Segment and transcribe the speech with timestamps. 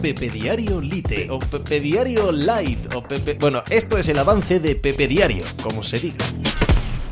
[0.00, 3.34] Pepe Diario Lite o Pepe Diario Light o Pepe...
[3.34, 6.32] Bueno, esto es el avance de Pepe Diario, como se diga.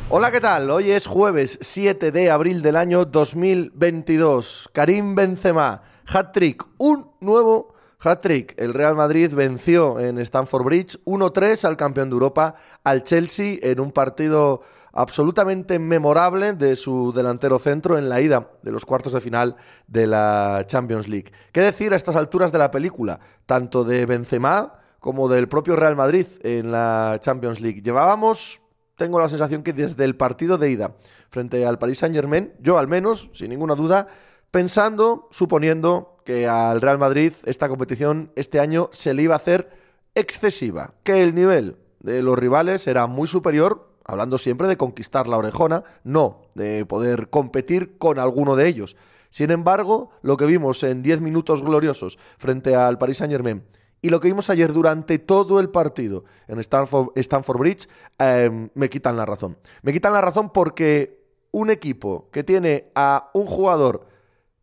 [0.09, 0.69] Hola, ¿qué tal?
[0.69, 4.69] Hoy es jueves 7 de abril del año 2022.
[4.71, 8.53] Karim Benzema, hat-trick, un nuevo hat-trick.
[8.57, 13.81] El Real Madrid venció en Stamford Bridge 1-3 al campeón de Europa, al Chelsea, en
[13.81, 14.61] un partido
[14.93, 19.55] absolutamente memorable de su delantero centro en la ida de los cuartos de final
[19.87, 21.31] de la Champions League.
[21.51, 23.19] ¿Qué decir a estas alturas de la película?
[23.45, 27.81] Tanto de Benzema como del propio Real Madrid en la Champions League.
[27.81, 28.61] Llevábamos,
[28.97, 30.95] tengo la sensación que desde el partido de ida
[31.29, 34.07] frente al Paris Saint-Germain, yo al menos, sin ninguna duda,
[34.51, 39.69] pensando, suponiendo que al Real Madrid esta competición este año se le iba a hacer
[40.15, 45.37] excesiva, que el nivel de los rivales era muy superior hablando siempre de conquistar la
[45.37, 48.95] orejona, no de poder competir con alguno de ellos.
[49.29, 53.63] Sin embargo, lo que vimos en 10 minutos gloriosos frente al Paris Saint-Germain
[54.01, 59.17] y lo que vimos ayer durante todo el partido en Stanford, Bridge em, me quitan
[59.17, 59.57] la razón.
[59.81, 64.07] Me quitan la razón porque un equipo que tiene a un jugador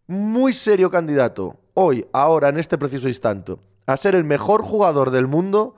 [0.06, 3.56] muy serio candidato hoy, ahora, en este preciso instante,
[3.86, 5.74] a ser el mejor jugador del mundo,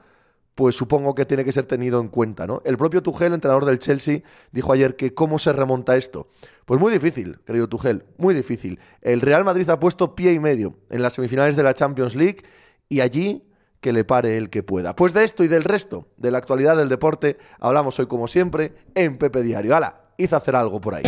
[0.57, 2.63] pues supongo que tiene que ser tenido en cuenta, ¿no?
[2.65, 6.29] El propio Tuchel, entrenador del Chelsea, dijo ayer que cómo se remonta esto.
[6.65, 8.81] Pues muy difícil, querido Tuchel, muy difícil.
[9.03, 12.43] El Real Madrid ha puesto pie y medio en las semifinales de la Champions League
[12.89, 13.45] y allí
[13.83, 14.97] que le pare el que pueda.
[14.97, 18.73] Pues de esto y del resto de la actualidad del deporte hablamos hoy como siempre
[18.95, 19.77] en Pepe Diario.
[19.77, 20.07] ¡Hala!
[20.17, 21.03] Hice hacer algo por ahí.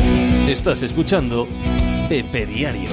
[0.47, 1.49] Estás escuchando
[2.11, 2.91] Pepe Diario.